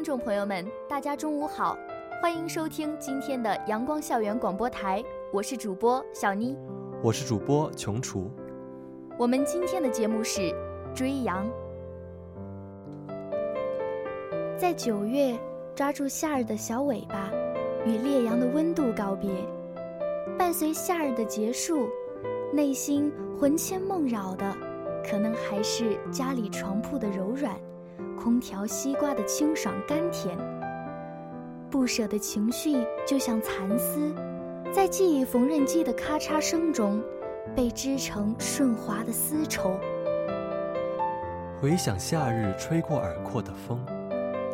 [0.00, 1.76] 听众朋友们，大家中午好，
[2.22, 6.56] 欢迎收听今天的阳光校园广播台，我是主播小妮，
[7.02, 8.30] 我是主播琼厨。
[9.18, 10.54] 我们今天的节目是
[10.94, 11.46] 追羊，
[14.56, 15.38] 在九月
[15.74, 17.30] 抓住夏日的小尾巴，
[17.84, 19.28] 与烈阳的温度告别，
[20.38, 21.86] 伴随夏日的结束，
[22.54, 24.50] 内心魂牵梦绕的，
[25.04, 27.54] 可能还是家里床铺的柔软。
[28.22, 30.36] 空调西瓜的清爽甘甜，
[31.70, 34.14] 不舍的情绪就像蚕丝，
[34.70, 37.02] 在记忆缝纫机的咔嚓声中，
[37.56, 39.74] 被织成顺滑的丝绸。
[41.58, 43.82] 回想夏日吹过耳廓的风，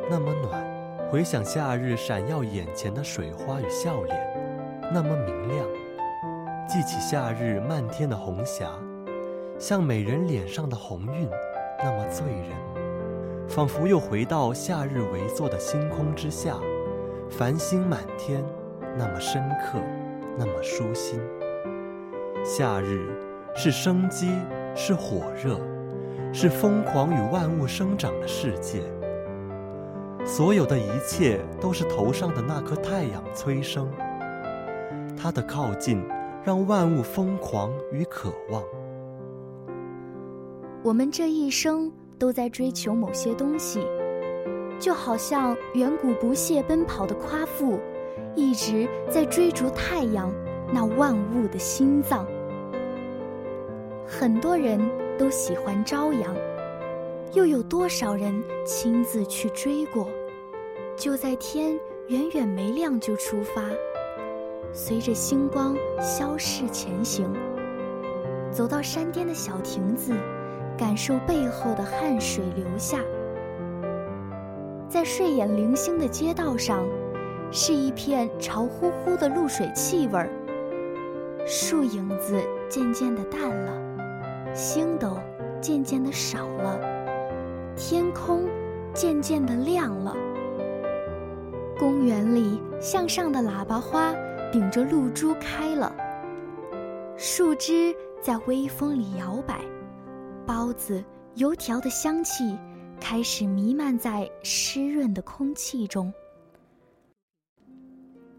[0.08, 5.66] 那么暖；回想夏日闪耀眼前的水花与笑脸，那么明亮；
[6.68, 8.70] 记起夏日漫天的红霞，
[9.58, 11.28] 像美人脸上的红晕，
[11.80, 12.75] 那么醉人。
[13.48, 16.56] 仿佛又回到夏日围坐的星空之下，
[17.30, 18.44] 繁星满天，
[18.98, 19.78] 那么深刻，
[20.36, 21.20] 那么舒心。
[22.44, 23.08] 夏日
[23.54, 24.30] 是生机，
[24.74, 25.58] 是火热，
[26.32, 28.82] 是疯狂与万物生长的世界。
[30.24, 33.88] 所有的一切都是头上的那颗太阳催生，
[35.16, 36.04] 它的靠近
[36.44, 38.62] 让万物疯狂与渴望。
[40.82, 41.92] 我们这一生。
[42.18, 43.80] 都在追求某些东西，
[44.78, 47.78] 就好像远古不懈奔跑的夸父，
[48.34, 50.32] 一直在追逐太阳
[50.72, 52.26] 那万物的心脏。
[54.06, 54.80] 很多人
[55.18, 56.34] 都喜欢朝阳，
[57.32, 60.08] 又有多少人亲自去追过？
[60.96, 61.78] 就在天
[62.08, 63.62] 远远没亮就出发，
[64.72, 67.30] 随着星光消逝前行，
[68.50, 70.14] 走到山巅的小亭子。
[70.76, 72.98] 感受背后的汗水流下，
[74.88, 76.86] 在睡眼零星的街道上，
[77.50, 80.28] 是一片潮乎乎的露水气味儿。
[81.46, 85.16] 树影子渐渐的淡了，星斗
[85.60, 86.78] 渐渐的少了，
[87.74, 88.46] 天空
[88.92, 90.14] 渐渐的亮了。
[91.78, 94.14] 公园里向上的喇叭花
[94.52, 95.94] 顶着露珠开了，
[97.16, 99.60] 树枝在微风里摇摆。
[100.46, 102.56] 包子、油条的香气
[103.00, 106.12] 开始弥漫在湿润的空气中。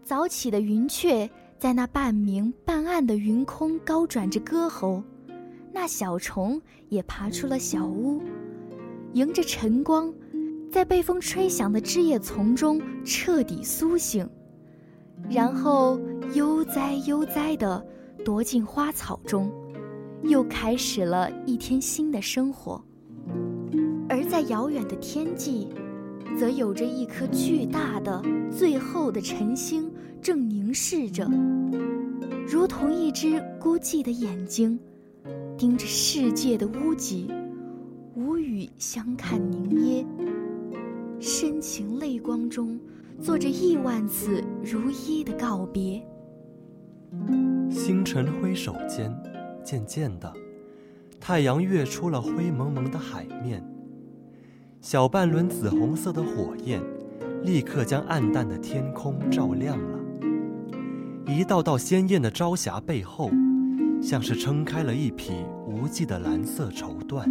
[0.02, 5.02] 早起的云雀在那半明半暗的云空高转着歌喉，
[5.70, 8.22] 那小虫也爬出了小屋，
[9.12, 10.12] 迎着晨光，
[10.72, 14.26] 在被风吹响的枝叶丛中彻底苏醒，
[15.28, 16.00] 然后
[16.32, 17.86] 悠哉悠哉地
[18.24, 19.52] 躲进花草中。
[20.22, 22.82] 又开始了一天新的生活，
[24.08, 25.68] 而在遥远的天际，
[26.38, 29.90] 则有着一颗巨大的、最后的晨星
[30.20, 31.28] 正凝视着，
[32.46, 34.78] 如同一只孤寂的眼睛，
[35.56, 37.30] 盯着世界的屋脊，
[38.14, 40.06] 无语相看凝噎，
[41.20, 42.78] 深情泪光中，
[43.20, 46.02] 做着亿万次如一的告别。
[47.70, 49.10] 星辰挥手间。
[49.68, 50.32] 渐渐的，
[51.20, 53.62] 太阳跃出了灰蒙蒙的海面。
[54.80, 56.80] 小半轮紫红色的火焰，
[57.42, 59.98] 立刻将暗淡的天空照亮了。
[61.26, 63.30] 一道道鲜艳的朝霞背后，
[64.00, 65.34] 像是撑开了一匹
[65.66, 67.28] 无际的蓝色绸缎。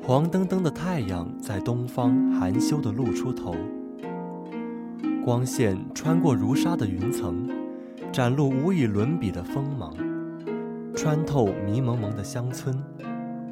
[0.00, 3.56] 黄澄澄的太阳在东方含羞地露出头，
[5.24, 7.50] 光线穿过如纱的云层，
[8.12, 9.92] 展露无与伦比的锋芒。
[10.96, 12.74] 穿透迷蒙蒙的乡村，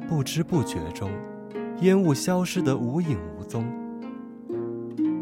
[0.09, 1.11] 不知不觉中，
[1.81, 3.63] 烟雾消失得无影无踪。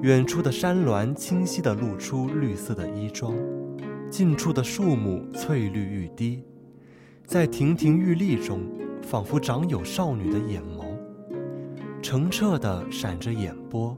[0.01, 3.35] 远处的山峦清晰地露出绿色的衣装，
[4.09, 6.41] 近处的树木翠绿欲滴，
[7.25, 8.61] 在亭亭玉立中，
[9.01, 10.85] 仿佛长有少女的眼眸，
[12.01, 13.97] 澄澈地闪着眼波，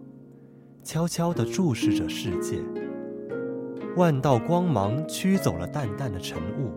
[0.84, 2.60] 悄悄地注视着世界。
[3.96, 6.72] 万道光芒驱走了淡淡的晨雾，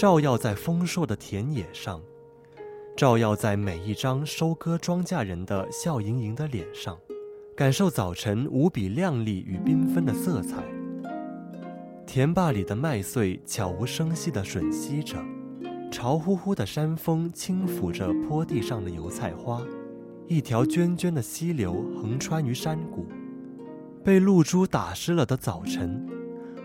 [0.00, 2.00] 照耀在丰硕的田野上，
[2.96, 6.96] 照耀在每一张收割庄稼人的笑盈盈的脸上，
[7.54, 10.64] 感受早晨无比亮丽与缤纷的色彩。
[12.06, 15.22] 田坝里的麦穗悄无声息地吮吸着，
[15.92, 19.62] 潮乎乎的山风轻抚着坡地上的油菜花，
[20.26, 23.06] 一条涓涓的溪流横穿于山谷。
[24.02, 26.08] 被露珠打湿了的早晨，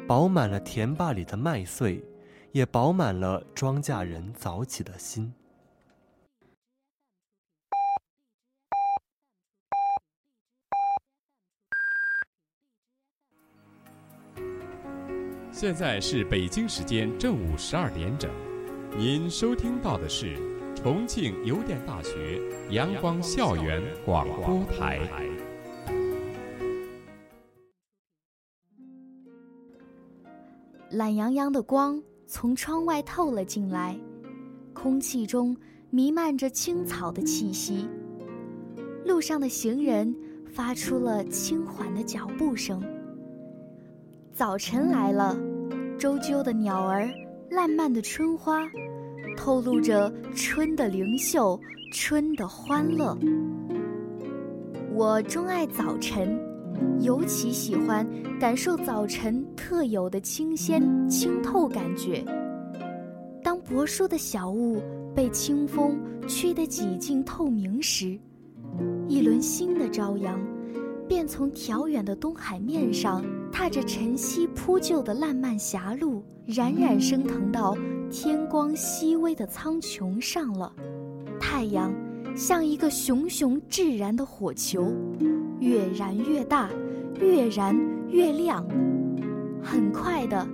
[0.07, 2.01] 饱满了田坝里的麦穗，
[2.55, 5.33] 也饱满了庄稼人早起的心。
[15.51, 18.31] 现在是北京时间正午十二点整，
[18.97, 20.37] 您收听到的是
[20.77, 25.01] 重庆邮电大学阳光校园广播台。
[30.91, 33.95] 懒洋洋的光从窗外透了进来，
[34.73, 35.55] 空气中
[35.89, 37.87] 弥漫着青草的气息。
[39.05, 40.13] 路上的行人
[40.51, 42.81] 发出了轻缓的脚步声。
[44.33, 45.37] 早晨来了，
[45.97, 47.07] 周啾的鸟儿，
[47.51, 48.67] 烂漫的春花，
[49.37, 51.59] 透露着春的灵秀，
[51.91, 53.15] 春的欢乐。
[54.91, 56.54] 我钟爱早晨。
[56.99, 58.07] 尤其喜欢
[58.39, 62.23] 感受早晨特有的清鲜清透感觉。
[63.43, 64.81] 当薄疏的小雾
[65.13, 68.19] 被清风吹得几近透明时，
[69.07, 70.39] 一轮新的朝阳
[71.07, 77.77] 便从调远的东海面上，踏着晨曦铺就的烂漫霞路，冉冉升腾到
[78.09, 80.73] 天光熹微的苍穹上了。
[81.39, 81.93] 太阳
[82.35, 84.93] 像一个熊熊炙燃的火球。
[85.59, 86.69] 越燃越大，
[87.19, 87.75] 越燃
[88.09, 88.63] 越亮。
[89.63, 90.45] 很快的，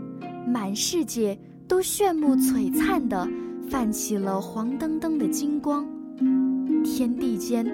[0.48, 1.38] 满世界
[1.68, 3.28] 都炫目璀璨地
[3.68, 5.86] 泛起了黄澄澄的金光，
[6.84, 7.66] 天地间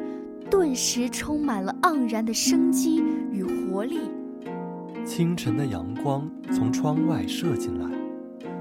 [0.50, 4.00] 顿时充满了盎然的生机与活力。
[5.06, 7.86] 清晨的阳光从窗外射进来，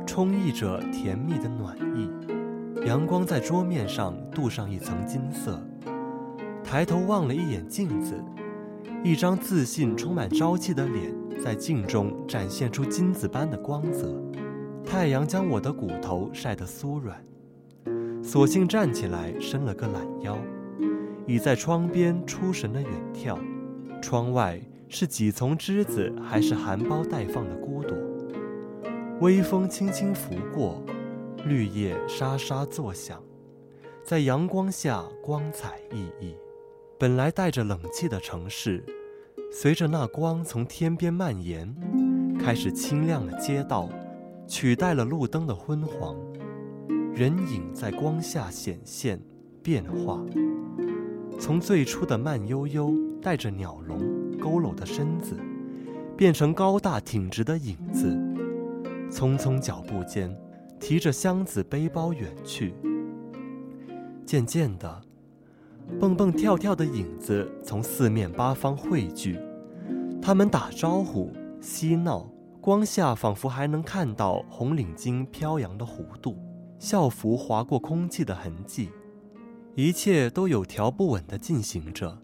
[0.04, 2.10] 充溢着甜蜜的暖意。
[2.86, 5.60] 阳光在桌面上镀上一层金色，
[6.62, 8.14] 抬头望了一眼镜子。
[9.02, 11.12] 一张自信、充满朝气的脸
[11.42, 14.22] 在镜中展现出金子般的光泽。
[14.84, 17.20] 太阳将我的骨头晒得酥软，
[18.22, 20.38] 索性站起来，伸了个懒腰，
[21.26, 23.36] 倚在窗边出神的远眺。
[24.00, 27.98] 窗外是几丛枝子，还是含苞待放的孤朵？
[29.20, 30.80] 微风轻轻拂过，
[31.46, 33.22] 绿叶沙沙作响，
[34.04, 36.36] 在阳光下光彩熠熠。
[36.98, 38.84] 本来带着冷气的城市。
[39.52, 41.72] 随着那光从天边蔓延，
[42.36, 43.88] 开始清亮了街道，
[44.48, 46.16] 取代了路灯的昏黄，
[47.14, 49.20] 人影在光下显现
[49.62, 50.20] 变化，
[51.38, 52.92] 从最初的慢悠悠
[53.22, 54.00] 带着鸟笼
[54.40, 55.36] 佝偻的身子，
[56.16, 58.08] 变成高大挺直的影子，
[59.08, 60.36] 匆匆脚步间，
[60.78, 62.74] 提着箱子背包远去。
[64.24, 65.02] 渐渐的。
[66.00, 69.38] 蹦蹦跳跳的影子从四面八方汇聚，
[70.20, 72.28] 他们打招呼、嬉闹，
[72.60, 76.36] 光下仿佛还能看到红领巾飘扬的弧度，
[76.80, 78.90] 校服划过空气的痕迹。
[79.76, 82.18] 一切都有条不紊地进行着，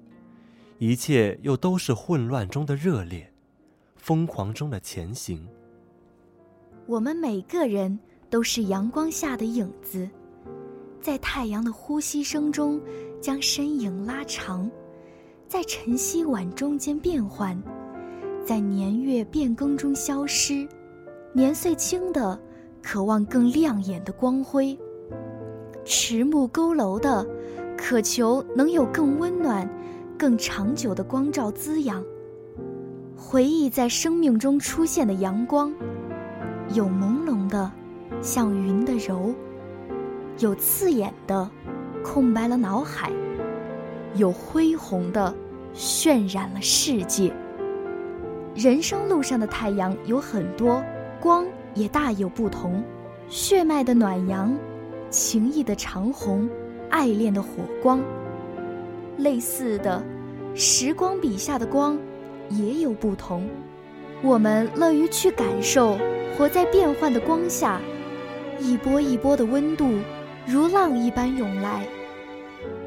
[0.79, 3.33] 一切又都是混乱中的热烈，
[3.95, 5.47] 疯狂中的前行。
[6.87, 8.01] 我们每个人
[8.33, 10.09] 都是阳光下的影子，
[11.03, 12.81] 在太阳的呼吸声中。
[13.21, 14.69] 将身影拉长，
[15.47, 17.57] 在晨曦晚中间变换，
[18.45, 20.67] 在年月变更中消失。
[21.33, 22.37] 年岁轻的
[22.83, 24.77] 渴望更亮眼的光辉，
[25.85, 27.25] 迟暮佝偻的
[27.79, 29.71] 渴求能有更温暖、
[30.19, 32.05] 更长久的光照滋养。
[33.17, 35.73] 回忆在生命中出现的阳光，
[36.75, 37.71] 有朦胧的，
[38.23, 39.35] 像云的柔；
[40.39, 41.51] 有刺眼的。
[42.05, 43.13] 空白了脑海，
[44.17, 45.33] 有恢宏的，
[45.73, 47.33] 渲染了世界。
[48.57, 50.83] 人生路上的太阳有很多，
[51.21, 52.83] 光也大有不同。
[53.29, 54.53] 血脉的暖阳，
[55.11, 56.51] 情谊的长虹，
[56.91, 58.01] 爱恋的火光。
[59.17, 60.03] 类似的，
[60.57, 61.97] 时光笔下的光，
[62.51, 63.49] 也有不同。
[64.23, 65.97] 我们乐于去感受，
[66.37, 67.81] 活在变幻的光下，
[68.63, 69.99] 一波一波的温度。
[70.45, 71.87] 如浪一般涌来，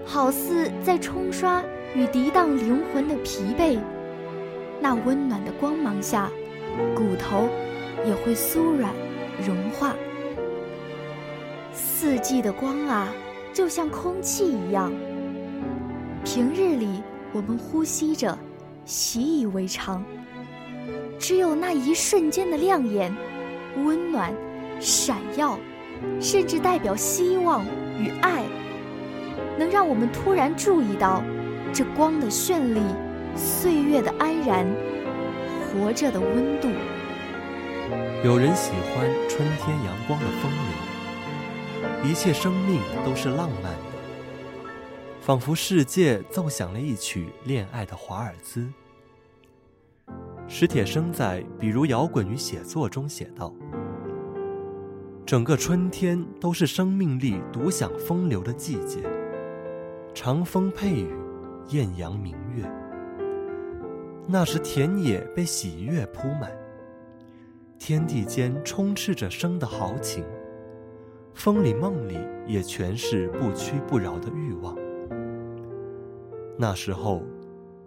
[0.06, 1.64] 好似在冲刷
[1.96, 3.80] 与涤荡灵魂的疲惫。
[4.82, 6.30] 那温暖的光芒下，
[6.94, 7.48] 骨头
[8.06, 8.94] 也会酥软
[9.46, 9.96] 融化。
[11.72, 13.08] 四季的光啊，
[13.54, 14.92] 就像空气一样，
[16.26, 17.02] 平日里
[17.32, 18.38] 我们呼吸着，
[18.84, 20.04] 习以为常。
[21.18, 23.16] 只有那一瞬间的亮眼、
[23.78, 24.34] 温暖、
[24.80, 25.60] 闪耀，
[26.20, 27.66] 甚至代表希望
[28.00, 28.44] 与爱，
[29.58, 31.24] 能让我们突然注意到
[31.74, 32.82] 这光的绚丽、
[33.36, 34.66] 岁月的安然、
[35.68, 36.70] 活着的温度。
[38.24, 40.52] 有人喜欢春天阳光的风
[42.02, 43.80] 流，一切生命都是浪漫的，
[45.22, 48.68] 仿佛世界奏响了一曲恋爱的华尔兹。
[50.48, 53.54] 史铁生在《比如摇滚与写作》中写道
[55.26, 59.00] ：“整个春天都是生命力独享风流的季节，
[60.14, 61.12] 长风配雨，
[61.70, 62.64] 艳阳明月。
[64.28, 66.52] 那时田野被喜悦铺满，
[67.80, 70.24] 天地间充斥着生的豪情，
[71.34, 74.76] 风里梦里也全是不屈不挠的欲望。
[76.56, 77.24] 那时候，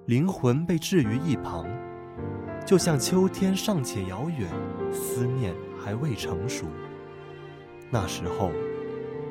[0.07, 1.65] 灵魂被置于一旁。”
[2.67, 4.51] 就像秋天尚且遥远，
[4.93, 6.67] 思念还未成熟。
[7.91, 8.53] 那时候，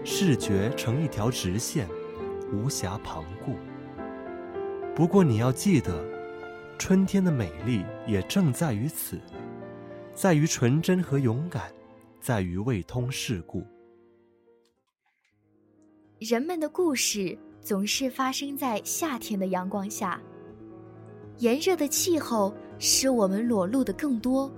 [0.04, 1.88] 视觉成一条直线，
[2.52, 3.56] 无暇旁顾。
[4.96, 6.04] 不过你要记得，
[6.80, 9.20] 春天的美丽也正在于此，
[10.16, 11.72] 在于纯真和勇敢，
[12.20, 13.64] 在于未通世故。
[16.18, 20.20] 人们的故事总是发生在夏天的阳光下。
[21.38, 24.52] 炎热的气候使我们裸露的更多，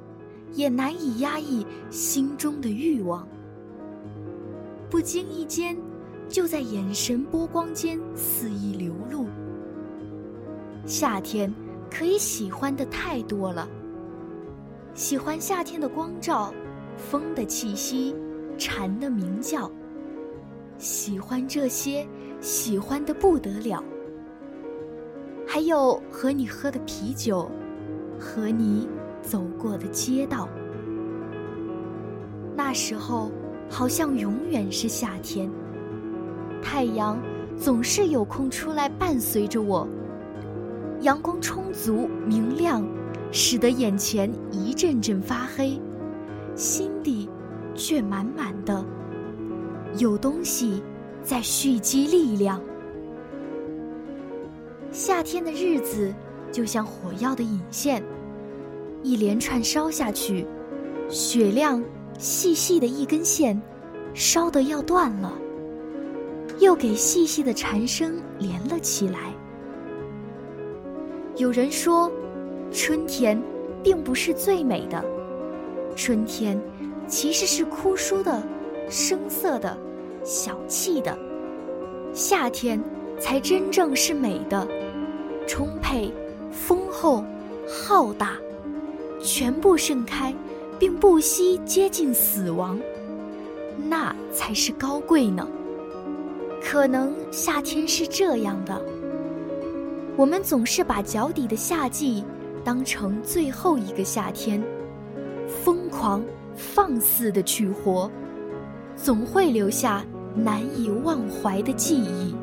[0.53, 3.27] 也难以压抑心中的欲望。
[4.89, 5.77] 不经意间，
[6.27, 9.27] 就在眼神波光间肆意流露。
[10.85, 11.53] 夏天
[11.91, 13.69] 可以喜欢的太多了，
[14.95, 16.51] 喜欢夏天的光照，
[16.97, 18.15] 风的气息，
[18.57, 19.71] 蝉的鸣叫。
[20.79, 22.07] 喜欢这些，
[22.41, 23.83] 喜欢的不得了。
[25.45, 27.51] 还有和你喝的啤酒，
[28.19, 28.87] 和你
[29.21, 30.49] 走过的街道。
[32.55, 33.31] 那时候
[33.69, 35.49] 好像永远是夏天，
[36.61, 37.21] 太阳
[37.55, 39.87] 总是有空出来伴随着我。
[41.01, 42.85] 阳光充足明亮，
[43.31, 45.79] 使得眼前一阵阵发黑，
[46.55, 47.29] 心底
[47.73, 48.83] 却满满的
[49.97, 50.83] 有东西
[51.23, 52.59] 在蓄积力量。
[54.91, 56.13] 夏天的日子
[56.51, 58.03] 就像火药的引线，
[59.03, 60.45] 一连串烧下去，
[61.07, 61.81] 雪亮
[62.19, 63.59] 细细的一根线，
[64.13, 65.31] 烧得要断了，
[66.59, 69.33] 又给细细的蝉声连了起来。
[71.37, 72.11] 有人说，
[72.73, 73.41] 春天
[73.81, 75.01] 并不是最美的，
[75.95, 76.59] 春天
[77.07, 78.43] 其实是枯疏的、
[78.89, 79.77] 生涩的、
[80.21, 81.17] 小气的，
[82.13, 82.83] 夏天
[83.17, 84.67] 才真正是美的。
[85.47, 86.13] 充沛、
[86.51, 87.23] 丰厚、
[87.65, 88.33] 浩大，
[89.21, 90.35] 全部盛开，
[90.79, 92.79] 并不惜接近死亡，
[93.89, 95.45] 那才是高贵呢。
[96.63, 98.81] 可能夏天是这样的，
[100.15, 102.23] 我们总是把脚底的夏季
[102.63, 104.63] 当成最后一个夏天，
[105.63, 106.23] 疯狂、
[106.55, 108.09] 放肆的去活，
[108.95, 110.05] 总会留下
[110.35, 112.33] 难以忘怀的记忆。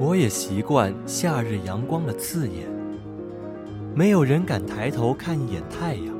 [0.00, 2.68] 我也习惯夏日阳光的刺眼，
[3.96, 6.14] 没有人敢抬头看一眼太阳，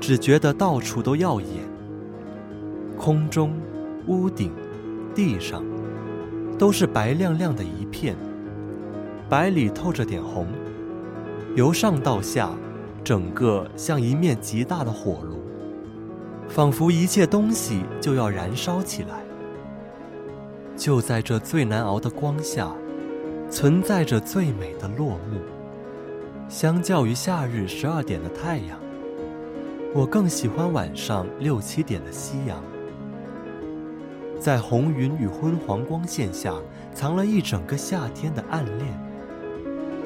[0.00, 1.48] 只觉得到处都耀眼。
[2.98, 3.52] 空中、
[4.08, 4.52] 屋顶、
[5.14, 5.64] 地上，
[6.58, 8.16] 都是白亮亮的一片，
[9.28, 10.48] 白里透着点红，
[11.54, 12.50] 由上到下，
[13.04, 15.36] 整个像一面极大的火炉，
[16.48, 19.20] 仿佛一切东西就要燃烧起来。
[20.76, 22.72] 就在这最难熬的光下，
[23.50, 25.40] 存在着最美的落幕。
[26.48, 28.78] 相较于夏日十二点的太阳，
[29.92, 32.62] 我更喜欢晚上六七点的夕阳。
[34.38, 36.54] 在红云与昏黄光线下，
[36.94, 38.98] 藏了一整个夏天的暗恋。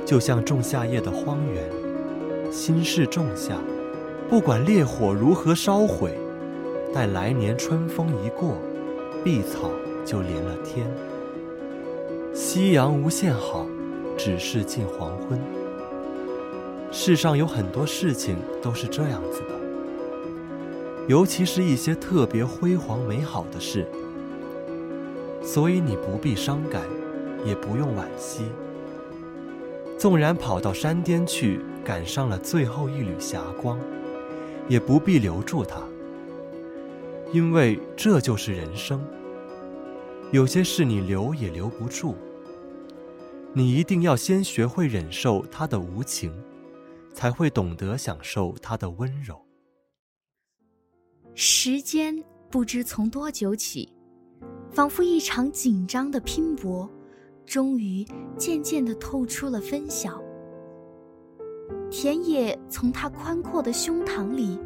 [0.05, 3.55] 就像仲夏夜的荒原，心事仲夏，
[4.29, 6.19] 不管烈火如何烧毁，
[6.93, 8.57] 待来年春风一过，
[9.23, 9.71] 碧草。
[10.05, 10.87] 就连了天。
[12.55, 13.67] 夕阳无限好，
[14.17, 15.41] 只是近黄昏。
[16.93, 19.59] 世上有很多事情都是这样子的，
[21.09, 23.85] 尤其是一些特别辉煌美好的事。
[25.43, 26.83] 所以你不必伤感，
[27.45, 28.45] 也不用惋惜，
[29.99, 33.77] 纵然跑到山巅去，赶上了最后一缕霞光，
[34.69, 35.83] 也不必留住它，
[37.33, 39.05] 因为这就是人生。
[40.31, 42.15] 有些事你留也留不住，
[43.57, 46.33] 你一定要先学会忍受他的无情，
[47.13, 49.41] 才会懂得享受他的温柔。
[51.35, 52.21] 时间
[52.51, 53.95] 不知从多久起，
[54.73, 56.91] 仿佛一场紧张的拼搏，
[57.47, 58.05] 终于
[58.37, 60.21] 渐渐的透出了分晓。
[61.93, 64.59] 田野从他宽阔的胸膛里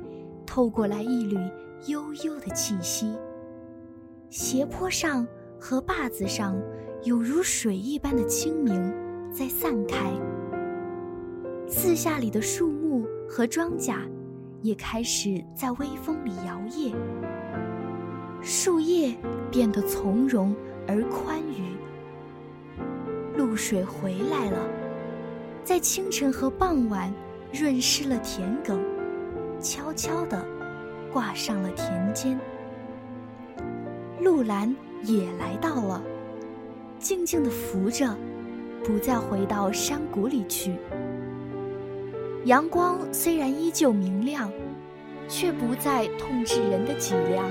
[0.46, 1.36] 透过来一缕
[1.88, 3.12] 悠悠的气息，
[4.30, 5.28] 斜坡上
[5.60, 6.58] 和坝子上
[7.04, 8.92] 有如水一般的清明
[9.32, 10.10] 在散开，
[11.68, 13.94] 四下里的树木和庄稼。
[14.60, 16.92] 也开始在微风里摇曳，
[18.42, 19.16] 树叶
[19.52, 20.52] 变得从容
[20.88, 21.76] 而宽裕。
[23.36, 24.58] 露水回来了，
[25.62, 27.08] 在清晨和傍晚
[27.52, 28.76] 润湿了田埂，
[29.60, 30.44] 悄悄地
[31.12, 32.36] 挂上了田间。
[34.20, 34.74] 露兰
[35.04, 36.02] 也来到了，
[36.98, 38.16] 静静地扶着，
[38.84, 40.76] 不再回到山谷里去。
[42.44, 44.50] 阳光虽然依旧明亮，
[45.28, 47.44] 却不再痛致人的脊梁，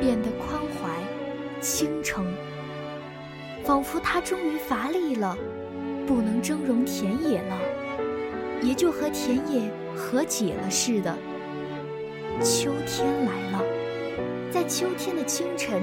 [0.00, 0.90] 变得宽怀、
[1.60, 2.26] 倾城，
[3.62, 5.36] 仿佛他终于乏力了，
[6.06, 7.58] 不能峥嵘田野了，
[8.62, 11.16] 也就和田野和解了似的。
[12.42, 13.62] 秋天来了，
[14.50, 15.82] 在秋天的清晨，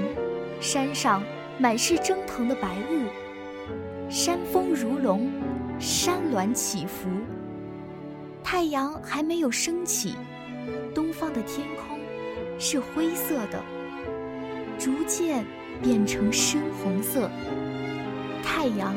[0.60, 1.22] 山上
[1.60, 5.28] 满是蒸腾的白雾，山峰如龙，
[5.80, 7.08] 山峦起伏。
[8.44, 10.14] 太阳还没有升起，
[10.94, 11.98] 东方的天空
[12.60, 13.60] 是灰色的，
[14.78, 15.44] 逐渐
[15.82, 17.28] 变成深红色。
[18.44, 18.94] 太阳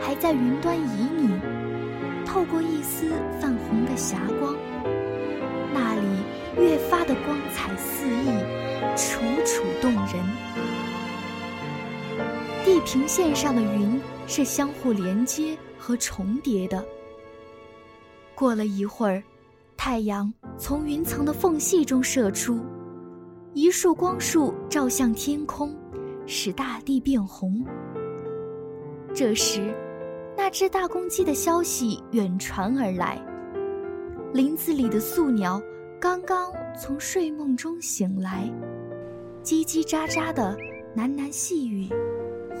[0.00, 3.10] 还在云端旖旎，透过一丝
[3.40, 4.54] 泛红的霞光，
[5.74, 8.28] 那里越发的光彩四溢，
[8.96, 10.93] 楚楚动人。
[12.84, 16.84] 平线上的云是相互连接和重叠的。
[18.34, 19.22] 过了一会儿，
[19.76, 22.60] 太阳从云层的缝隙中射出，
[23.54, 25.74] 一束光束照向天空，
[26.26, 27.64] 使大地变红。
[29.14, 29.74] 这时，
[30.36, 33.20] 那只大公鸡的消息远传而来：
[34.32, 35.62] 林子里的宿鸟
[35.98, 38.52] 刚刚从睡梦中醒来，
[39.42, 40.56] 叽叽喳喳的
[40.96, 41.88] 喃喃细语，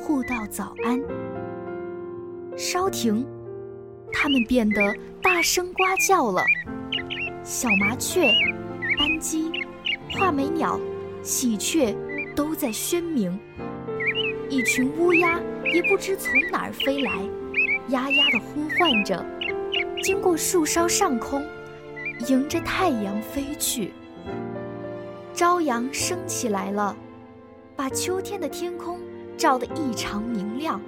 [0.06, 1.02] 互道早安。
[2.58, 3.26] 稍停。
[4.12, 6.44] 它们变得大声呱叫了，
[7.42, 8.30] 小麻雀、
[8.98, 9.50] 斑鸡、
[10.12, 10.78] 画眉鸟、
[11.22, 11.96] 喜鹊
[12.36, 13.38] 都在喧鸣。
[14.50, 15.40] 一群乌鸦
[15.72, 17.10] 也不知从哪儿飞来，
[17.88, 19.24] 呀呀地呼唤着，
[20.02, 21.42] 经过树梢上空，
[22.28, 23.92] 迎着太阳飞去。
[25.32, 26.94] 朝阳升起来了，
[27.74, 29.00] 把秋天的天空
[29.36, 30.80] 照得异常明亮。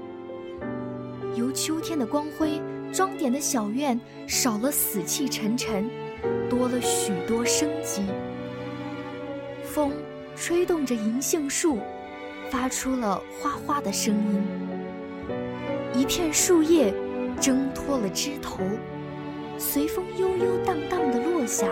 [1.35, 2.61] 由秋天的光辉。
[2.93, 5.91] 装点的小院少了死气沉沉，
[6.49, 8.07] 多了许多生机。
[9.63, 9.93] 风
[10.35, 11.79] 吹动着银杏树，
[12.49, 14.43] 发出了哗哗的声音。
[15.93, 16.95] 一片树叶
[17.39, 18.61] 挣脱了枝头，
[19.59, 21.67] 随风悠悠荡荡地落下。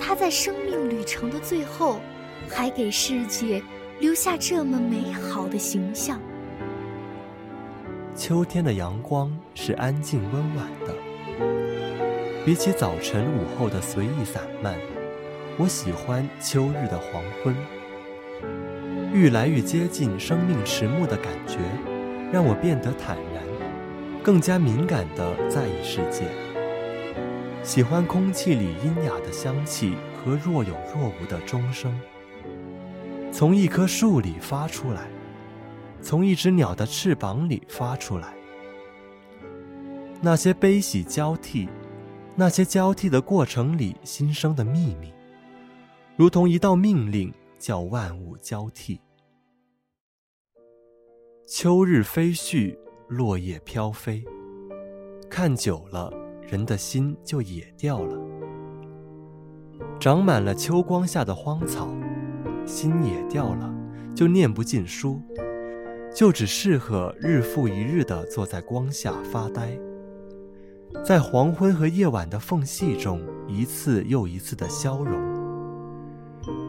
[0.00, 2.00] 它在生命旅程的最后，
[2.48, 3.60] 还给世界
[3.98, 6.20] 留下这么美好的形象。
[8.14, 10.94] 秋天的阳光是安静温婉的，
[12.44, 14.78] 比起早晨午后的随意散漫，
[15.58, 17.54] 我喜欢秋日的黄昏。
[19.14, 21.58] 愈来愈接近生命迟暮的感觉，
[22.30, 23.42] 让我变得坦然，
[24.22, 26.24] 更加敏感地在意世界。
[27.62, 31.98] 喜欢空气里阴雅的香气和若有若无的钟声，
[33.36, 35.10] 从一棵树里发出来。
[36.00, 38.34] 从一只鸟的翅膀里发出来，
[40.22, 41.68] 那些悲喜交替，
[42.34, 45.12] 那些交替的过程里新生的秘密，
[46.16, 48.98] 如同一道命令，叫万物交替。
[51.46, 52.74] 秋日飞絮，
[53.08, 54.24] 落叶飘飞，
[55.28, 58.18] 看久了，人的心就野掉了。
[60.00, 61.88] 长满了秋光下的荒草，
[62.66, 63.72] 心野掉了，
[64.14, 65.22] 就念不进书。
[66.14, 69.78] 就只适合日复一日地坐在光下发呆，
[71.04, 75.14] 在黄昏和夜晚的缝隙中一次又一次地消融，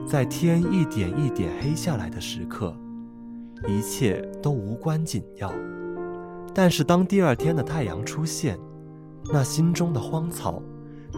[0.06, 2.76] 在天一点一点黑下来的时刻，
[3.70, 5.50] 一切都无关紧要，
[6.54, 8.60] 但是当第二天的太阳出现，
[9.32, 10.62] 那心中的荒草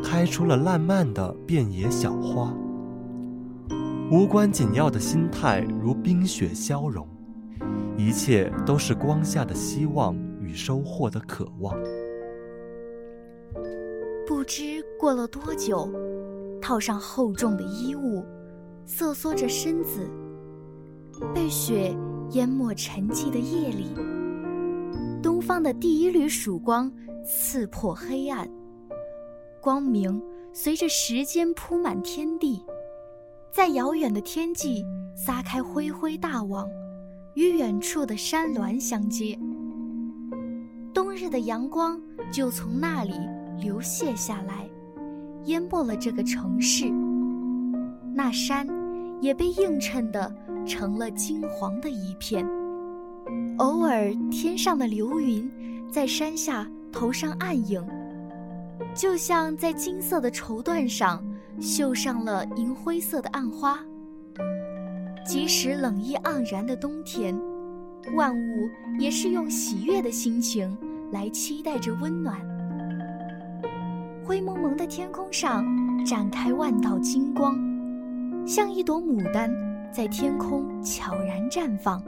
[0.03, 2.53] 开出了烂漫的遍野小花。
[4.11, 7.07] 无关紧要的心态如冰雪消融，
[7.95, 11.77] 一切都是光下的希望与收获的渴望。
[14.25, 15.87] 不知过了多久，
[16.59, 18.25] 套上厚重的衣物，
[18.83, 20.09] 瑟缩着身子，
[21.31, 21.95] 被雪
[22.31, 23.93] 淹没沉寂的夜里，
[25.21, 26.91] 东方的第一缕曙光
[27.23, 28.49] 刺破黑暗，
[29.61, 30.19] 光明
[30.51, 32.65] 随着时间铺满天地，
[33.51, 34.85] 在遥远的天际
[35.15, 36.67] 撒开恢恢大网，
[37.35, 39.37] 与远处的山峦相接。
[40.93, 43.13] 冬日的阳光就从那里。
[43.61, 44.69] 流泻下来，
[45.43, 46.89] 淹没了这个城市。
[48.15, 48.65] 那山
[49.19, 50.33] 也被映衬的
[50.65, 52.47] 成了金黄的一片。
[53.57, 55.51] 偶尔，天上的流云
[55.91, 57.85] 在山下投上暗影，
[58.95, 61.21] 就像在金色的绸缎上
[61.59, 63.79] 绣上了银灰色的暗花。
[65.25, 67.39] 即使冷意盎然的冬天，
[68.15, 70.75] 万物也是用喜悦的心情
[71.11, 72.39] 来期待着温暖。
[74.23, 75.65] 灰蒙蒙的天空上
[76.05, 77.57] 展开万道金光，
[78.45, 79.51] 像一朵牡丹
[79.91, 82.01] 在天空悄然绽放，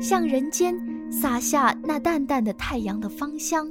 [0.00, 0.74] 向人间
[1.10, 3.68] 洒下那淡淡的太阳的芳香。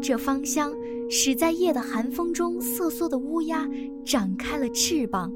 [0.00, 0.72] 这芳香
[1.08, 3.68] 使在夜的寒风中瑟缩的乌鸦
[4.04, 5.32] 展开了翅膀，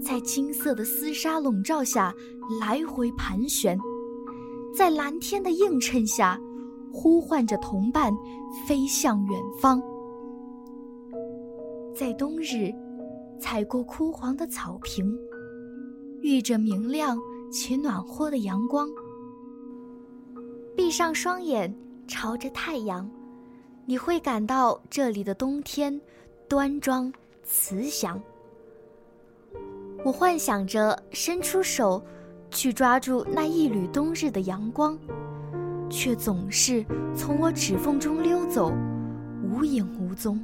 [0.00, 2.14] 在金色的丝纱笼罩下
[2.60, 3.78] 来回盘旋，
[4.74, 6.40] 在蓝天的映衬下
[6.92, 8.12] 呼唤着同伴
[8.66, 9.80] 飞向远方。
[11.94, 12.72] 在冬日，
[13.38, 15.16] 踩过枯黄的草坪，
[16.22, 17.18] 遇着明亮
[17.52, 18.88] 且暖和的阳光，
[20.74, 21.72] 闭上双眼，
[22.08, 23.08] 朝着太阳，
[23.90, 26.00] 你会感到这里的冬天
[26.48, 28.22] 端庄慈祥。
[30.04, 32.00] 我幻想着伸出手
[32.52, 34.96] 去抓住那一缕冬日的阳光，
[35.90, 38.72] 却总是从我指缝中溜走，
[39.42, 40.40] 无影无踪。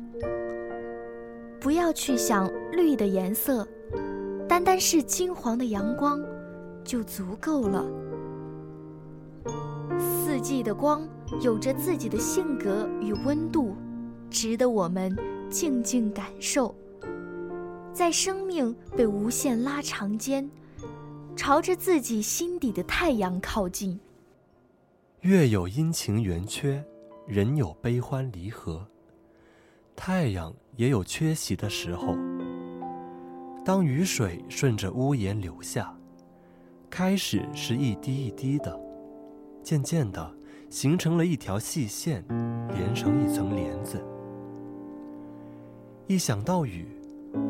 [1.60, 3.64] 不要去想绿的颜色，
[4.48, 6.20] 单单是金黄的阳光
[6.82, 7.86] 就足够了。
[10.00, 11.08] 四季的光
[11.42, 13.76] 有着自己的性格与温度，
[14.30, 15.16] 值得我们
[15.50, 16.74] 静静感受。
[17.92, 20.48] 在生命被无限拉长间，
[21.34, 23.98] 朝着自己心底的太阳靠近。
[25.20, 26.84] 月有阴晴圆缺，
[27.26, 28.86] 人有悲欢离合。
[29.96, 32.16] 太阳也有缺席的时候。
[33.64, 35.92] 当雨水顺着屋檐流下，
[36.88, 38.78] 开始是一滴一滴的，
[39.62, 40.32] 渐渐的
[40.68, 42.24] 形成了一条细线，
[42.74, 44.04] 连成一层帘子。
[46.06, 46.86] 一想到雨，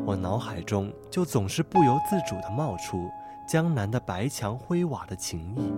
[0.05, 3.09] 我脑海中就总是不由自主地冒出
[3.47, 5.73] 江南的白墙灰瓦的情意。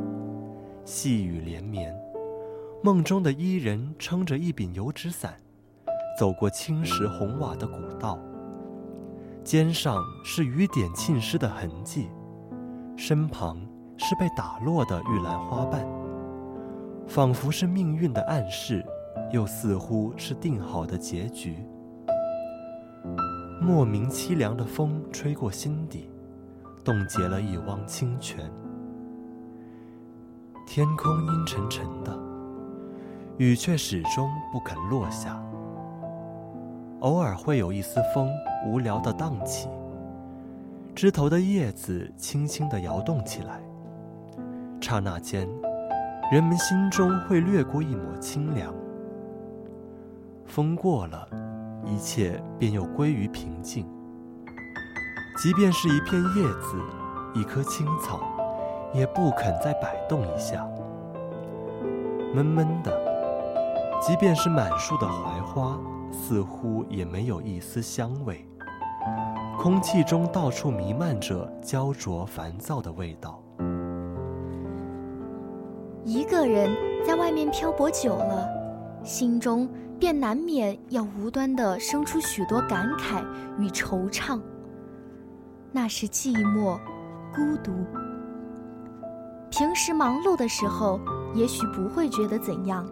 [0.86, 1.96] 细雨连绵，
[2.84, 5.36] 梦中的伊人撑着一柄油纸伞。
[6.18, 8.20] 走过青石红瓦的古道，
[9.44, 12.10] 肩上是雨点浸湿的痕迹，
[12.98, 13.58] 身旁
[13.98, 15.86] 是被打落的玉兰花瓣，
[17.10, 18.86] 仿佛是命运的暗示，
[19.32, 21.56] 又似乎是定好的结局。
[23.60, 26.08] 莫名凄凉的风吹过心底，
[26.86, 28.50] 冻结了一汪清泉。
[30.68, 32.16] 天空阴沉沉的，
[33.38, 35.44] 雨却始终不肯落下。
[37.00, 38.30] 偶尔会有一丝风
[38.68, 39.68] 无聊地荡起，
[40.94, 43.60] 枝头的叶子轻轻地摇动起来。
[44.80, 45.48] 刹那间，
[46.32, 48.72] 人们心中会掠过一抹清凉。
[50.46, 51.28] 风过了，
[51.84, 53.88] 一切便又归于平静。
[55.42, 56.78] 即便是一片叶子，
[57.34, 58.20] 一棵青草，
[58.94, 60.68] 也不肯再摆动一下。
[62.36, 62.96] 闷闷的，
[64.00, 65.80] 即便是满树的槐花。
[66.12, 68.44] 似乎也没有一丝香味，
[69.60, 73.40] 空气中到处弥漫着焦灼烦躁的味道。
[76.10, 78.50] 一个人在外面漂泊久了，
[79.04, 79.70] 心中
[80.00, 83.24] 便难免要无端地生出许多感慨
[83.60, 84.42] 与惆怅。
[85.72, 86.80] 那是寂寞、
[87.32, 87.72] 孤独。
[89.52, 91.00] 平时忙碌的时候，
[91.36, 92.90] 也许不会觉得怎样，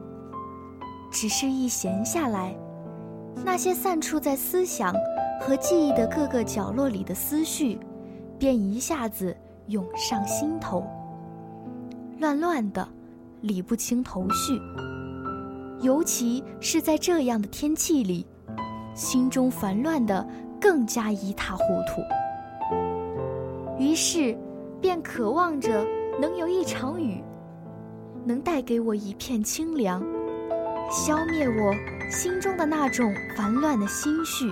[1.10, 2.56] 只是一闲下来。
[3.44, 4.94] 那些散处在思想
[5.42, 7.80] 和记忆的各个角落里的思绪，
[8.38, 10.86] 便一下子涌上心头，
[12.20, 12.88] 乱乱的，
[13.42, 14.60] 理不清头绪。
[15.82, 18.26] 尤其是在这样的天气里，
[18.96, 20.28] 心中烦乱的
[20.60, 22.02] 更加一塌糊涂。
[23.78, 24.36] 于是，
[24.82, 25.86] 便渴望着
[26.20, 27.24] 能有一场雨，
[28.26, 30.04] 能带给我一片清凉，
[30.90, 31.76] 消灭我
[32.10, 34.52] 心中的那种烦乱的心绪。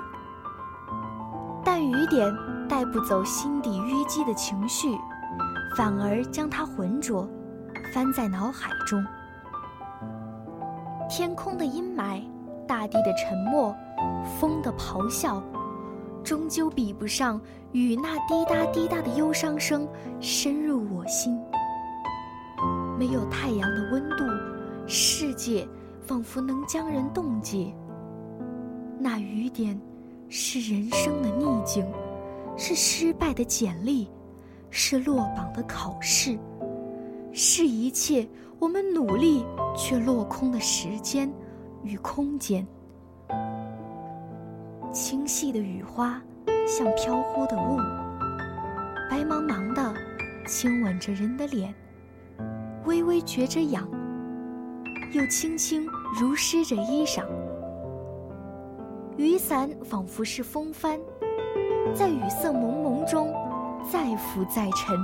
[1.63, 2.31] 但雨点
[2.69, 4.95] 带不走心底淤积的情绪，
[5.75, 7.27] 反而将它浑浊，
[7.93, 9.05] 翻在脑海中。
[11.09, 12.21] 天空的阴霾，
[12.67, 13.75] 大地的沉默，
[14.39, 15.41] 风的咆哮，
[16.23, 17.39] 终究比不上
[17.71, 19.87] 雨那滴答滴答的忧伤声
[20.19, 21.39] 深入我心。
[22.97, 24.23] 没有太阳的温度，
[24.87, 25.67] 世界
[26.01, 27.73] 仿佛能将人冻结。
[28.97, 29.79] 那雨点，
[30.27, 31.85] 是人生的逆境，
[32.57, 34.09] 是失败的简历，
[34.71, 36.39] 是落榜的考试，
[37.35, 38.27] 是一切。
[38.57, 39.45] 我们努力
[39.75, 41.31] 却落空的时间
[41.83, 42.65] 与空间，
[44.93, 46.19] 清细的雨花
[46.65, 47.75] 像飘忽的雾，
[49.11, 49.93] 白茫茫的
[50.47, 51.75] 亲吻着人的脸，
[52.85, 53.85] 微微觉着痒，
[55.11, 55.85] 又轻轻
[56.17, 57.25] 濡湿着衣裳。
[59.17, 60.97] 雨伞仿佛是风帆，
[61.93, 63.33] 在雨色蒙蒙中
[63.91, 64.97] 再浮再沉，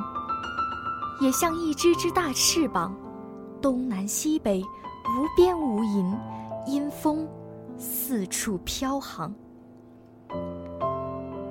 [1.21, 2.93] 也像一只只大翅膀。
[3.61, 6.17] 东南西北，无边无垠，
[6.65, 7.27] 因风
[7.77, 9.33] 四处飘航。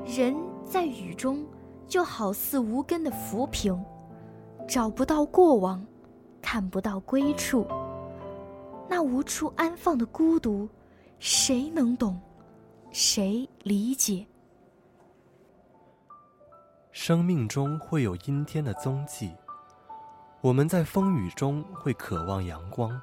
[0.05, 1.47] 人在雨中，
[1.87, 3.81] 就好似无根的浮萍，
[4.69, 5.87] 找不到过往，
[6.43, 7.65] 看不到归处。
[8.89, 10.69] 那无处安放的孤独，
[11.21, 12.21] 谁能懂？
[12.91, 14.27] 谁理解？
[16.91, 19.31] 生命中会有阴天的踪迹。
[20.43, 22.99] 我们在风雨中会渴望阳光，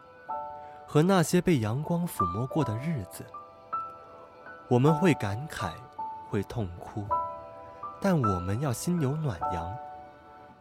[0.87, 3.23] 和那些被阳光抚摸过的日子。
[4.67, 5.73] 我们会感慨，
[6.31, 7.05] 会痛哭，
[8.01, 9.71] 但我们要心有暖阳。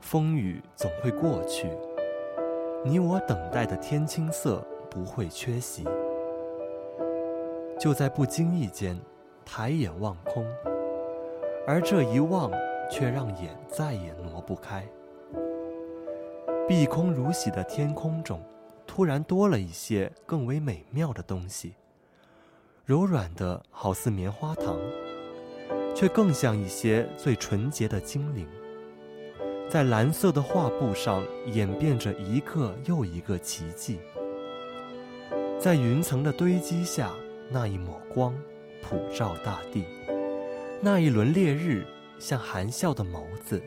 [0.01, 1.71] 风雨总会过去，
[2.85, 5.83] 你我等待的天青色不会缺席。
[7.81, 9.01] 就在不经意间，
[9.47, 10.45] 抬眼望空，
[11.67, 12.51] 而这一望，
[12.91, 14.87] 却让眼再也挪不开。
[16.69, 18.43] 碧空如洗的天空中，
[18.89, 21.75] 突然多了一些更为美妙的东西。
[22.85, 24.77] 柔软的，好似棉花糖，
[25.95, 28.49] 却更像一些最纯洁的精灵。
[29.69, 34.01] 在蓝色的画布上演变着一个又一个奇迹。
[35.61, 37.13] 在云层的堆积下，
[37.49, 38.35] 那一抹光
[38.83, 39.85] 普照大地，
[40.81, 41.87] 那一轮烈日
[42.19, 43.63] 像含笑的眸子。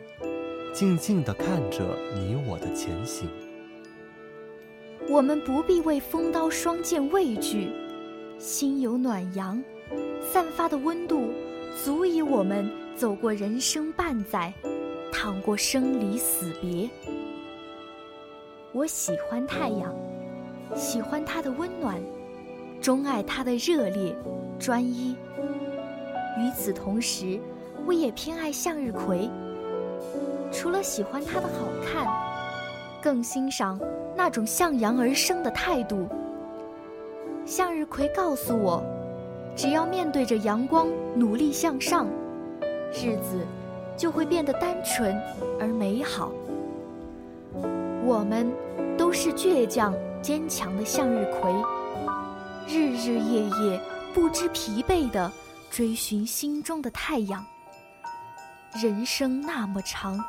[0.71, 1.83] 静静地看着
[2.15, 3.27] 你我的前行，
[5.09, 7.69] 我们不必为风刀霜剑畏惧，
[8.37, 9.61] 心有暖阳，
[10.21, 11.31] 散发的温度
[11.83, 14.53] 足以我们走过人生半载，
[15.11, 16.87] 趟过生离死别。
[18.71, 19.93] 我喜欢太阳，
[20.75, 21.99] 喜欢它的温暖，
[22.79, 24.15] 钟爱它的热烈、
[24.59, 25.15] 专一。
[26.37, 27.39] 与此同时，
[27.87, 29.27] 我也偏爱向日葵。
[30.51, 32.05] 除了喜欢它的好看，
[33.01, 33.79] 更欣赏
[34.15, 36.07] 那种向阳而生的态度。
[37.45, 38.83] 向日葵告诉我，
[39.55, 42.07] 只要面对着阳光，努力向上，
[42.91, 43.45] 日子
[43.95, 45.15] 就会变得单纯
[45.59, 46.31] 而美好。
[48.03, 48.51] 我们
[48.97, 51.51] 都是倔强坚强的向日葵，
[52.67, 53.81] 日日夜夜
[54.13, 55.31] 不知疲惫地
[55.69, 57.45] 追寻心中的太阳。
[58.81, 60.19] 人生那么长。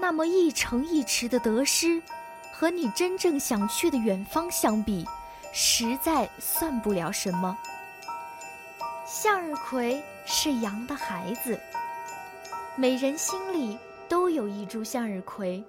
[0.00, 2.02] 那么一城一池的得失，
[2.52, 5.06] 和你真正想去的远方相比，
[5.52, 7.56] 实在算不了什么。
[9.04, 11.58] 向日葵是阳的孩子，
[12.76, 15.62] 每人心里都有一株向日葵，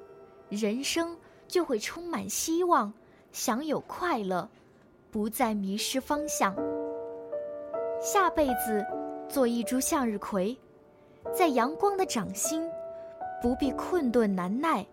[0.50, 1.18] 人生
[1.48, 2.92] 就会充满希望，
[3.34, 4.48] 享有快乐，
[5.12, 6.56] 不再迷失方向。
[8.02, 8.86] 下辈子
[9.28, 10.58] 做一株向日葵，
[11.36, 12.68] 在阳光的掌心。
[13.42, 14.86] 不必困顿难耐，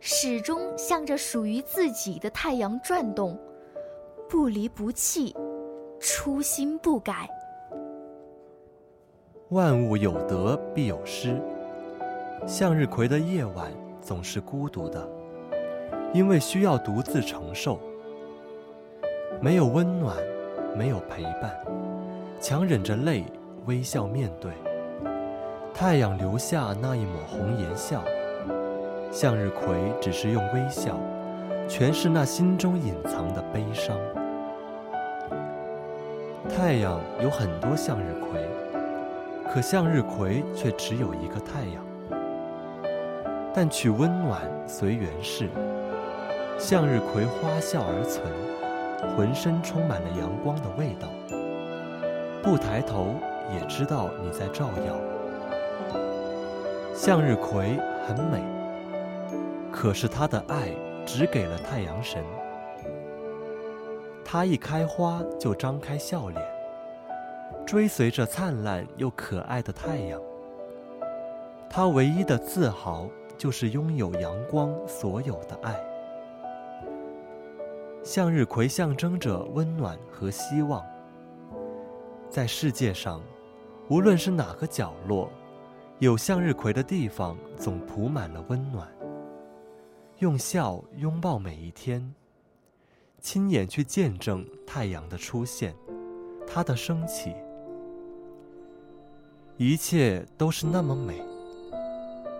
[0.00, 3.38] 始终向着属于自己的太阳转动，
[4.26, 5.36] 不离不弃，
[6.00, 7.28] 初心不改。
[9.50, 11.38] 万物有得必有失，
[12.46, 13.70] 向日葵的夜晚
[14.00, 15.06] 总是孤独的，
[16.14, 17.78] 因为需要独自承受，
[19.42, 20.16] 没有温暖，
[20.74, 21.54] 没有陪伴，
[22.40, 23.24] 强忍着泪
[23.66, 24.50] 微笑面对。
[25.74, 28.04] 太阳留下那一抹红颜笑，
[29.10, 30.96] 向日葵只是用微笑，
[31.68, 33.98] 诠释那心中隐藏的悲伤。
[36.48, 38.48] 太阳有很多向日葵，
[39.52, 41.84] 可向日葵却只有一个太阳。
[43.52, 45.48] 但取温暖随缘事，
[46.56, 48.24] 向日葵花笑而存，
[49.16, 51.08] 浑身充满了阳光的味道。
[52.44, 53.16] 不抬头
[53.52, 55.13] 也知道你在照耀。
[56.94, 58.42] 向日葵很美，
[59.70, 60.68] 可是它的爱
[61.04, 62.24] 只给了太阳神。
[64.24, 66.42] 它一开花就张开笑脸，
[67.66, 70.20] 追随着灿烂又可爱的太阳。
[71.68, 75.74] 它唯一的自豪就是拥有阳光所有的爱。
[78.02, 80.84] 向日葵象征着温暖和希望。
[82.30, 83.20] 在世界上，
[83.88, 85.30] 无论是哪个角落，
[86.00, 88.88] 有向日葵的地方总铺满了温暖。
[90.18, 92.14] 用笑拥抱每一天，
[93.20, 95.74] 亲眼去见证太阳的出现，
[96.46, 97.34] 它的升起，
[99.56, 101.22] 一切都是那么美，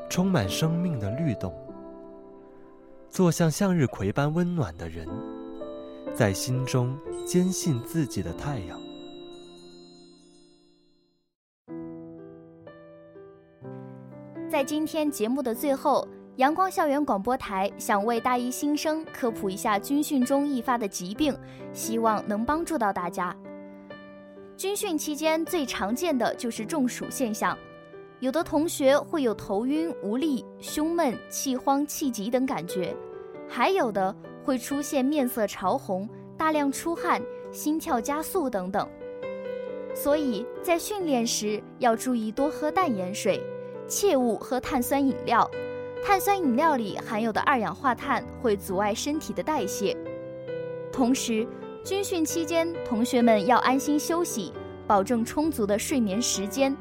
[0.08, 1.54] 充满生命的律动。
[3.08, 5.08] 做像向日葵般温暖的人，
[6.12, 8.83] 在心中坚信自己的太阳。
[14.64, 21.36] 今天节目的最后，阳光校园广播台想为大一新生科普一下军训中易发的疾病，
[21.74, 23.36] 希望能帮助到大家。
[24.56, 27.56] 军训期间最常见的就是中暑现象，
[28.20, 32.96] 有的同学会有头晕、无力、胸闷、气慌、气急等感觉，
[33.46, 37.20] 还有的会出现面色潮红、大量出汗、
[37.52, 38.88] 心跳加速等等。
[39.94, 43.42] 所以在训练时要注意多喝淡盐水。
[43.86, 45.48] 切勿喝碳酸饮料，
[46.04, 49.96] 碳酸饮料里含有的二氧化碳会阻碍身体的代谢。
[50.90, 51.46] 同时，
[51.84, 54.52] 军训期间，同学们要安心休息，
[54.86, 56.74] 保证充足的睡眠时间。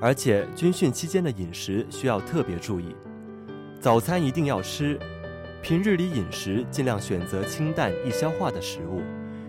[0.00, 2.94] 而且，军训期间的饮食需要特别注意，
[3.80, 4.98] 早餐一定要吃，
[5.62, 9.00] 平日里饮食尽量选择清淡易消化的食物，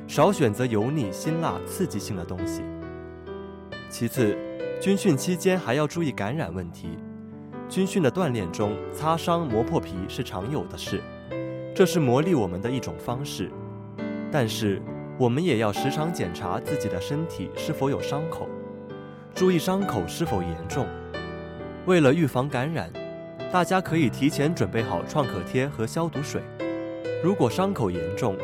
[0.07, 2.61] 少选择油腻、辛辣、刺激性的东西。
[3.89, 4.37] 其次，
[4.85, 6.89] 军训期间还要注意感染问题。
[7.67, 11.01] 军训的锻炼中，擦伤、磨破皮是常有的事，
[11.73, 13.49] 这是磨砺我们的一种方式。
[14.31, 14.79] 但是，
[15.17, 18.47] 我们也要时常检查自己的身体是否有伤口，
[19.33, 20.85] 注意伤口是否严重。
[21.87, 22.93] 为了预防感染，
[23.51, 26.43] 大家可以提前准备好创可贴和消毒水。
[27.23, 28.37] 如果伤口严重，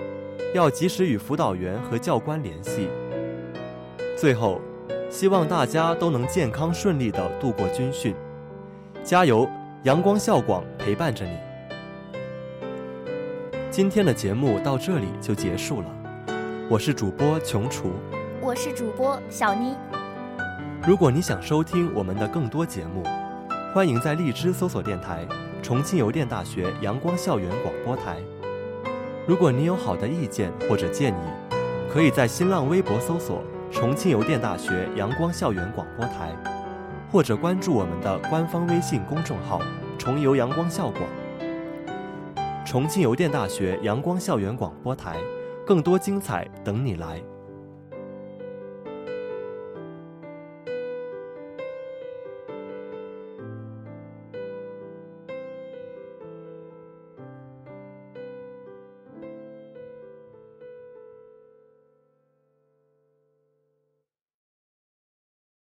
[0.55, 2.89] 要及时与辅导员和教官联系。
[4.17, 4.59] 最后。
[5.11, 8.15] 希望大家都能健康顺利的度过军训，
[9.03, 9.47] 加油！
[9.83, 11.37] 阳光校广陪伴着你。
[13.69, 15.87] 今天的节目到这里就结束了，
[16.69, 17.91] 我是主播琼厨，
[18.39, 19.75] 我是主播小妮。
[20.87, 23.03] 如果你想收听我们的更多节目，
[23.75, 25.27] 欢迎在荔枝搜索电台
[25.61, 28.17] “重庆邮电大学阳光校园广播台”。
[29.27, 31.53] 如果你有好的意见或者建议，
[31.91, 33.43] 可以在新浪微博搜索。
[33.71, 36.35] 重庆邮电大学阳光校园广播台，
[37.09, 39.61] 或者关注我们的官方微信公众号
[39.97, 41.03] “重邮阳光校广”。
[42.65, 45.15] 重庆邮电大学阳光校园广播台，
[45.65, 47.21] 更多精彩等你来。